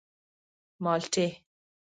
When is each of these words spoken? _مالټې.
_مالټې. 0.83 1.27